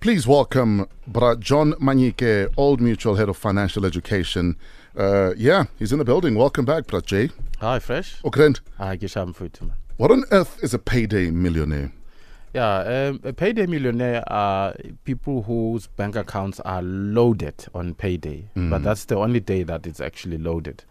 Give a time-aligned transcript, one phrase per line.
[0.00, 4.56] Please welcome Bra John Manyike, Old Mutual Head of Financial Education.
[4.96, 6.34] Uh, yeah, he's in the building.
[6.34, 7.28] Welcome back, Bra J.
[7.60, 8.22] Hi, Fresh.
[8.22, 9.72] Okrent, Hi, Gisham Futum.
[9.98, 11.92] what on earth is a payday millionaire?
[12.54, 12.78] Yeah,
[13.10, 14.74] um, a payday millionaire are
[15.04, 20.00] people whose bank accounts are loaded on payday, but that's the only day that it's
[20.00, 20.82] actually loaded.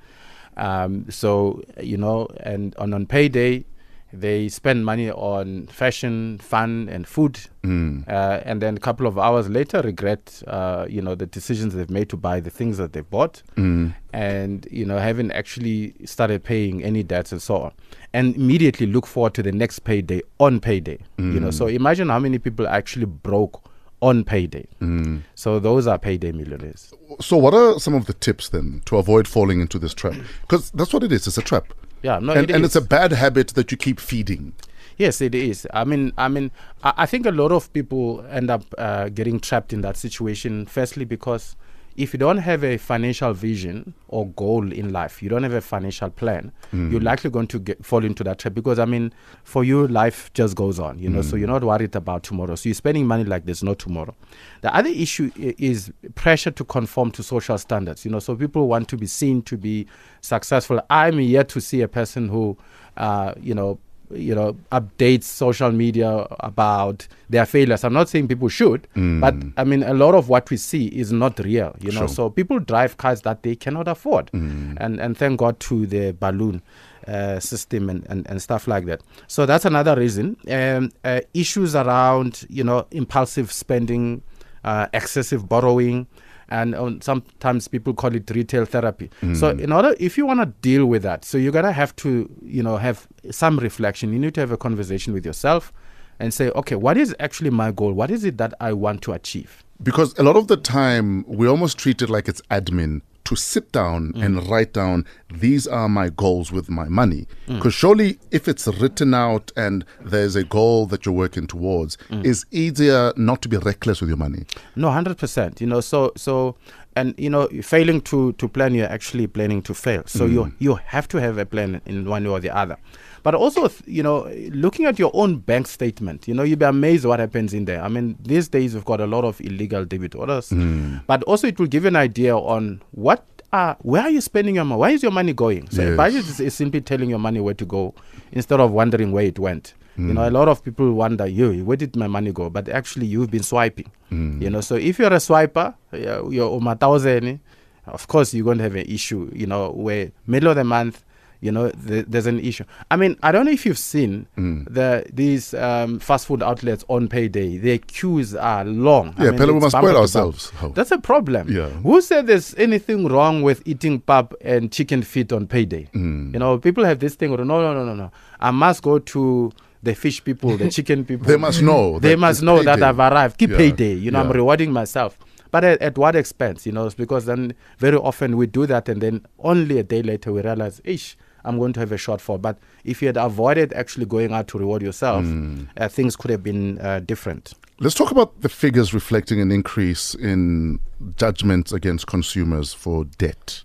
[0.56, 3.66] Um, so you know, and on on payday,
[4.12, 8.08] they spend money on fashion, fun, and food, Mm.
[8.08, 11.90] uh, and then a couple of hours later regret, uh, you know, the decisions they've
[11.90, 13.94] made to buy the things that they bought, Mm.
[14.14, 17.72] and you know, haven't actually started paying any debts and so on,
[18.14, 21.00] and immediately look forward to the next payday on payday.
[21.18, 23.62] You know, so imagine how many people actually broke
[24.02, 24.66] on payday.
[24.82, 25.24] Mm.
[25.36, 26.94] So those are payday millionaires.
[27.20, 30.14] So, what are some of the tips then to avoid falling into this trap?
[30.42, 31.28] Because that's what it is.
[31.28, 31.66] It's a trap,
[32.02, 34.54] Yeah, no, and, it and it's a bad habit that you keep feeding.
[34.98, 35.66] Yes, it is.
[35.74, 36.52] I mean, I mean,
[36.84, 40.66] I, I think a lot of people end up uh, getting trapped in that situation.
[40.66, 41.56] Firstly, because
[42.00, 45.60] if you don't have a financial vision or goal in life, you don't have a
[45.60, 48.54] financial plan, you're likely going to get, fall into that trap.
[48.54, 50.98] Because I mean, for you, life just goes on.
[50.98, 52.56] You know, so you're not worried about tomorrow.
[52.56, 54.16] So you're spending money like there's no tomorrow.
[54.62, 58.06] The other issue is pressure to conform to social standards.
[58.06, 59.86] You know, so people want to be seen to be
[60.22, 60.82] successful.
[60.90, 62.58] I'm yet to see a person who,
[62.96, 63.80] uh, you know
[64.12, 67.84] you know updates social media about their failures.
[67.84, 71.12] I'm not saying people should but i mean a lot of what we see is
[71.12, 72.00] not real you know.
[72.02, 72.08] Sure.
[72.08, 74.30] so people drive cars that they cannot afford.
[74.34, 76.62] And and thank god to the balloon
[77.08, 79.02] uh, system and, and, and stuff like that.
[79.28, 80.38] So that's another reason.
[80.50, 84.22] Um, uh, issues around you know impulsive spending
[84.64, 86.08] uh, excessive borrowing
[86.50, 89.10] and um, sometimes people call it retail therapy.
[89.34, 92.30] So in order, if you want to deal with that, so you're gonna have to,
[92.44, 94.14] you know, have some reflection.
[94.14, 95.72] You need to have a conversation with yourself
[96.20, 97.94] and say, okay, what is actually my goal?
[97.94, 99.64] What is it that I want to achieve?
[99.82, 103.72] Because a lot of the time, we almost treat it like it's admin to sit
[103.72, 104.26] down mm.
[104.26, 107.28] and write down, these are my goals with my money.
[107.48, 107.58] Mm.
[107.58, 112.26] Because surely, if it's written out and there's a goal that you're working towards, mm.
[112.26, 114.46] it's easier not to be reckless with your money.
[114.76, 115.62] No, hundred percent.
[115.62, 116.56] You know, so so,
[116.96, 120.04] and you know, failing to to plan, you're actually planning to fail.
[120.06, 120.54] So you mm.
[120.60, 122.78] you have to have a plan in one way or the other.
[123.24, 127.06] But also, you know, looking at your own bank statement, you know, you'll be amazed
[127.06, 127.82] what happens in there.
[127.84, 131.02] I mean, these days we've got a lot of illegal debit orders, mm.
[131.06, 134.56] but also it will give you an idea on what are where are you spending
[134.56, 134.80] your money?
[134.80, 135.70] Where is your money going?
[135.70, 135.98] So a Yes.
[135.98, 137.94] budget is, is simply telling your money where to go
[138.32, 139.74] instead of wondering where it went.
[140.08, 142.50] You know, a lot of people wonder, you, where did my money go?
[142.50, 143.92] But actually, you've been swiping.
[144.10, 147.40] You know, so if you're a swiper, you're thousand,
[147.86, 149.30] of course, you're going to have an issue.
[149.34, 151.04] You know, where middle of the month,
[151.42, 152.66] you know, th- there's an issue.
[152.92, 157.08] I mean, I don't know if you've seen the these um, fast food outlets on
[157.08, 157.58] payday.
[157.58, 159.14] Their queues are long.
[159.18, 160.50] I Yeah, mean, we must spoil ourselves.
[160.52, 160.68] How?
[160.70, 161.50] That's a problem.
[161.52, 161.70] Yeah.
[161.70, 165.88] Who said there's anything wrong with eating pap and chicken feet on payday?
[165.94, 166.34] Mm.
[166.34, 167.32] You know, people have this thing.
[167.32, 168.12] No, no, no, no, no.
[168.42, 169.52] I must go to
[169.84, 171.26] the fish people, the chicken people.
[171.28, 172.00] They must know.
[172.00, 172.82] They must know that.
[172.84, 173.38] I've arrived.
[173.38, 173.94] Keep Yeah, payday.
[173.94, 175.18] You know, I'm rewarding myself.
[175.52, 176.66] But at, at what expense?
[176.66, 180.02] You know, it's because then very often we do that, and then only a day
[180.04, 182.40] later we realize, ish, I'm going to have a shortfall.
[182.42, 185.68] But if you had avoided actually going out to reward yourself, Mm.
[185.78, 187.54] uh, things could have been uh, different.
[187.80, 190.80] Let's talk about the figures reflecting an increase in
[191.16, 193.64] judgments against consumers for debt.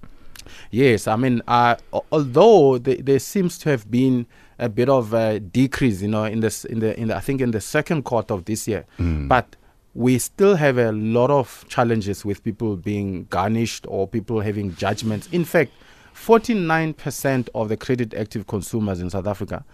[0.71, 1.77] Yes, I mean, uh,
[2.13, 4.27] although the, there seems to have been
[4.59, 7.41] a bit of a decrease, you know, in this, in the, in the, I think
[7.41, 8.85] in the second quarter of this year,
[9.29, 9.57] but
[9.95, 15.29] we still have a lot of challenges with people being garnished or people having judgments.
[15.33, 15.73] In fact,
[16.15, 19.65] 49% of the credit active consumers in South Africa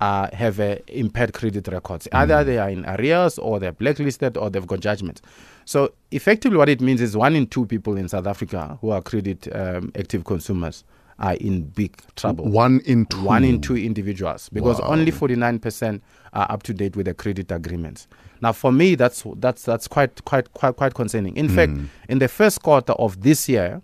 [0.00, 2.08] uh, have uh, impaired credit records.
[2.12, 5.20] Either they are in arrears or they're blacklisted or they've got judgments.
[5.64, 9.02] So effectively, what it means is one in two people in South Africa who are
[9.02, 10.84] credit um, active consumers
[11.18, 12.46] are in big trouble.
[12.48, 13.22] One in two.
[13.22, 14.88] One in two individuals because Wow.
[14.88, 16.00] only 49%
[16.32, 18.08] are up to date with the credit agreements.
[18.40, 21.36] Now, for me, that's that's that's quite quite quite quite concerning.
[21.36, 21.72] In fact,
[22.08, 23.82] in the first quarter of this year,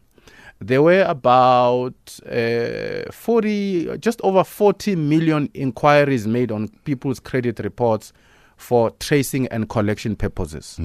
[0.61, 1.95] there were about
[2.31, 8.13] uh, 40, just over 40 million inquiries made on people's credit reports
[8.57, 10.77] for tracing and collection purposes.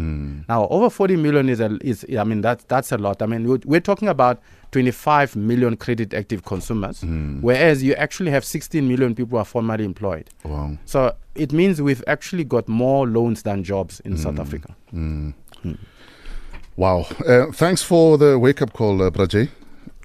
[0.50, 3.22] Now, over 40 million is, a, is I mean, that's, that's a lot.
[3.22, 4.42] I mean, we're, we're talking about
[4.74, 7.02] 25 million credit active consumers,
[7.42, 10.30] whereas you actually have 16 million people who are formally employed.
[10.44, 10.78] Wow.
[10.86, 14.76] So it means we've actually got more loans than jobs in South Africa.
[16.76, 17.06] Wow.
[17.26, 19.48] Uh, thanks for the wake up call, uh, Bra J.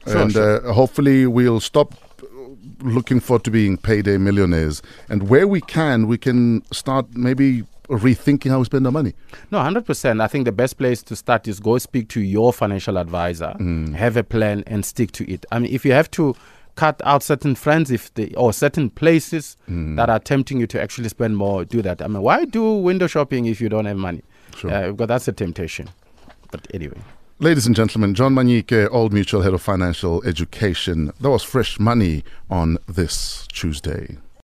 [0.07, 0.69] Sure, and sure.
[0.69, 1.95] Uh, hopefully we'll stop
[2.81, 4.83] looking forward to being payday millionaires.
[5.09, 9.15] And where we can, we can start maybe rethinking how we spend our money.
[9.51, 10.21] No, 100%.
[10.21, 13.55] I think the best place to start is go speak to your financial advisor,
[13.97, 15.47] have a plan, and stick to it.
[15.53, 16.35] I mean, if you have to
[16.75, 21.09] cut out certain friends if they or certain places that are tempting you to actually
[21.09, 24.21] spend more do that i mean why do window shopping if you don't have money
[24.55, 24.71] Sure.
[24.71, 25.89] uh, because that's a temptation
[26.51, 26.99] but anyway
[27.39, 31.13] Ladies and gentlemen, John Manyike, Old Mutual Head of Financial Education.
[31.21, 34.17] That was fresh money on this Tuesday.